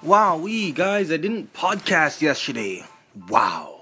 Wow, 0.00 0.38
we 0.38 0.70
guys, 0.70 1.10
I 1.10 1.16
didn't 1.16 1.52
podcast 1.54 2.22
yesterday. 2.22 2.84
Wow. 3.28 3.80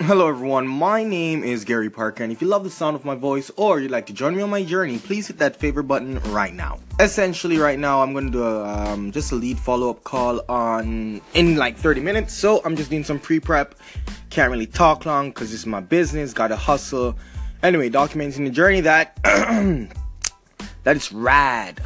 Hello, 0.00 0.26
everyone. 0.28 0.66
My 0.66 1.04
name 1.04 1.44
is 1.44 1.64
Gary 1.64 1.88
Parker, 1.90 2.24
and 2.24 2.32
if 2.32 2.42
you 2.42 2.48
love 2.48 2.64
the 2.64 2.70
sound 2.70 2.96
of 2.96 3.04
my 3.04 3.14
voice 3.14 3.52
or 3.54 3.78
you'd 3.78 3.92
like 3.92 4.06
to 4.06 4.12
join 4.12 4.34
me 4.34 4.42
on 4.42 4.50
my 4.50 4.64
journey, 4.64 4.98
please 4.98 5.28
hit 5.28 5.38
that 5.38 5.54
favorite 5.54 5.84
button 5.84 6.18
right 6.32 6.52
now. 6.52 6.80
Essentially, 6.98 7.58
right 7.58 7.78
now, 7.78 8.02
I'm 8.02 8.12
going 8.12 8.26
to 8.26 8.32
do 8.32 8.42
a, 8.42 8.64
um, 8.64 9.12
just 9.12 9.30
a 9.30 9.36
lead 9.36 9.56
follow 9.56 9.90
up 9.90 10.02
call 10.02 10.40
on 10.48 11.20
in 11.34 11.54
like 11.54 11.76
30 11.76 12.00
minutes. 12.00 12.34
So 12.34 12.60
I'm 12.64 12.74
just 12.74 12.90
doing 12.90 13.04
some 13.04 13.20
pre 13.20 13.38
prep. 13.38 13.76
Can't 14.30 14.50
really 14.50 14.66
talk 14.66 15.06
long 15.06 15.28
because 15.28 15.52
this 15.52 15.60
is 15.60 15.66
my 15.66 15.80
business. 15.80 16.32
Got 16.32 16.48
to 16.48 16.56
hustle. 16.56 17.16
Anyway, 17.62 17.90
documenting 17.90 18.44
the 18.44 18.50
journey 18.50 18.80
that 18.80 19.16
that 19.22 20.96
is 20.96 21.12
rad. 21.12 21.78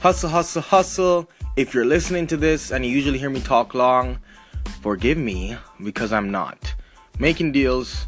Hustle, 0.00 0.28
hustle, 0.28 0.60
hustle. 0.60 1.30
If 1.58 1.74
you're 1.74 1.84
listening 1.84 2.28
to 2.28 2.36
this 2.36 2.70
and 2.70 2.86
you 2.86 2.92
usually 2.92 3.18
hear 3.18 3.30
me 3.30 3.40
talk 3.40 3.74
long, 3.74 4.20
forgive 4.80 5.18
me 5.18 5.56
because 5.82 6.12
I'm 6.12 6.30
not 6.30 6.72
making 7.18 7.50
deals, 7.50 8.06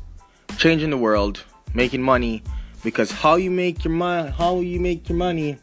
changing 0.56 0.90
the 0.90 0.96
world, 0.96 1.42
making 1.74 2.00
money. 2.00 2.44
Because 2.84 3.10
how 3.10 3.34
you 3.34 3.50
make 3.50 3.82
your 3.82 3.92
money, 3.92 4.30
how 4.30 4.60
you 4.60 4.78
make 4.78 5.08
your 5.08 5.18
money, 5.18 5.58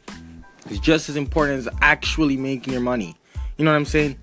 is 0.70 0.81
just 0.81 1.08
as 1.08 1.16
important 1.16 1.59
as 1.59 1.70
actually 1.80 2.35
making 2.35 2.73
your 2.73 2.81
money. 2.81 3.16
You 3.55 3.63
know 3.63 3.71
what 3.71 3.77
I'm 3.77 3.85
saying? 3.85 4.17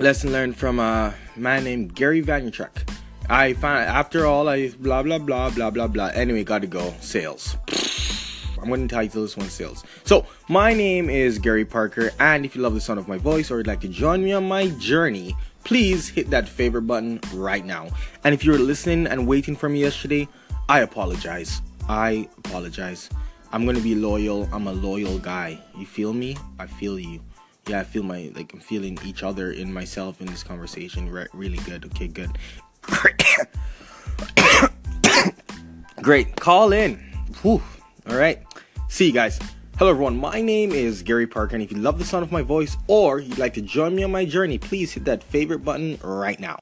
Lesson 0.00 0.32
learned 0.32 0.56
from 0.56 0.80
a 0.80 1.14
man 1.36 1.62
named 1.62 1.94
Gary 1.94 2.20
Vaynerchuk. 2.20 2.96
I 3.30 3.52
found 3.52 3.84
after 3.84 4.26
all, 4.26 4.48
I 4.48 4.70
blah 4.70 5.04
blah 5.04 5.18
blah 5.18 5.50
blah 5.50 5.70
blah 5.70 5.86
blah. 5.86 6.06
Anyway, 6.14 6.42
gotta 6.42 6.66
go. 6.66 6.92
Sales. 6.98 7.56
I'm 8.64 8.70
going 8.70 8.88
to 8.88 8.94
title 8.94 9.20
this 9.20 9.36
one 9.36 9.50
sales. 9.50 9.84
So, 10.04 10.24
my 10.48 10.72
name 10.72 11.10
is 11.10 11.38
Gary 11.38 11.66
Parker, 11.66 12.10
and 12.18 12.46
if 12.46 12.56
you 12.56 12.62
love 12.62 12.72
the 12.72 12.80
sound 12.80 12.98
of 12.98 13.06
my 13.06 13.18
voice 13.18 13.50
or 13.50 13.58
would 13.58 13.66
like 13.66 13.82
to 13.82 13.88
join 13.88 14.24
me 14.24 14.32
on 14.32 14.48
my 14.48 14.68
journey, 14.78 15.36
please 15.64 16.08
hit 16.08 16.30
that 16.30 16.48
favorite 16.48 16.86
button 16.86 17.20
right 17.34 17.62
now. 17.62 17.88
And 18.24 18.32
if 18.32 18.42
you 18.42 18.52
were 18.52 18.58
listening 18.58 19.06
and 19.06 19.26
waiting 19.26 19.54
for 19.54 19.68
me 19.68 19.80
yesterday, 19.80 20.26
I 20.66 20.80
apologize. 20.80 21.60
I 21.90 22.26
apologize. 22.38 23.10
I'm 23.52 23.66
gonna 23.66 23.80
be 23.80 23.94
loyal. 23.94 24.48
I'm 24.50 24.66
a 24.66 24.72
loyal 24.72 25.18
guy. 25.18 25.60
You 25.76 25.84
feel 25.84 26.14
me? 26.14 26.34
I 26.58 26.66
feel 26.66 26.98
you. 26.98 27.20
Yeah, 27.68 27.80
I 27.80 27.84
feel 27.84 28.02
my 28.02 28.32
like 28.34 28.54
I'm 28.54 28.60
feeling 28.60 28.98
each 29.04 29.22
other 29.22 29.52
in 29.52 29.70
myself 29.70 30.22
in 30.22 30.26
this 30.26 30.42
conversation. 30.42 31.10
Re- 31.10 31.28
really 31.34 31.58
good. 31.58 31.84
Okay, 31.84 32.08
good. 32.08 32.30
Great. 36.02 36.34
Call 36.36 36.72
in. 36.72 36.96
Whew. 37.42 37.62
All 38.06 38.16
right. 38.16 38.42
See 38.88 39.06
you 39.06 39.12
guys. 39.12 39.38
Hello, 39.78 39.90
everyone. 39.90 40.16
My 40.16 40.40
name 40.40 40.70
is 40.70 41.02
Gary 41.02 41.26
Parker, 41.26 41.56
and 41.56 41.62
if 41.64 41.72
you 41.72 41.78
love 41.78 41.98
the 41.98 42.04
sound 42.04 42.22
of 42.22 42.30
my 42.30 42.42
voice 42.42 42.76
or 42.86 43.18
you'd 43.18 43.38
like 43.38 43.54
to 43.54 43.60
join 43.60 43.96
me 43.96 44.04
on 44.04 44.12
my 44.12 44.24
journey, 44.24 44.56
please 44.56 44.92
hit 44.92 45.04
that 45.06 45.24
favorite 45.24 45.64
button 45.64 45.98
right 46.02 46.38
now. 46.38 46.52